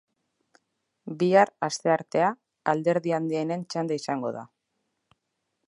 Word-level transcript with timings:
Bihar, 1.23 1.51
asteartea, 1.67 2.31
alderdi 2.73 3.13
handienen 3.19 3.67
txanda 3.75 3.99
izango 4.01 4.33
da. 4.39 4.47